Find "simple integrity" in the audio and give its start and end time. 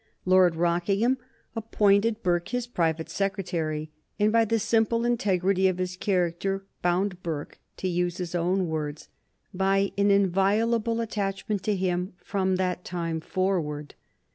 4.57-5.67